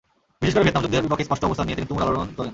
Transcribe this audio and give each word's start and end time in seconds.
বিশেষ 0.39 0.53
করে 0.55 0.63
ভিয়েতনাম 0.65 0.83
যুদ্ধের 0.85 1.03
বিপক্ষে 1.05 1.27
স্পষ্ট 1.27 1.43
অবস্থান 1.47 1.65
নিয়ে 1.67 1.77
তিনি 1.77 1.87
তুমুল 1.89 2.03
আলোড়ন 2.03 2.27
তোলেন। 2.37 2.49